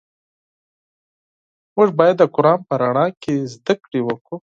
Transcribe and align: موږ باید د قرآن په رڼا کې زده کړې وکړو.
موږ 1.75 1.89
باید 1.99 2.15
د 2.19 2.23
قرآن 2.35 2.59
په 2.67 2.73
رڼا 2.81 3.05
کې 3.21 3.33
زده 3.53 3.73
کړې 3.83 3.99
وکړو. 4.03 4.37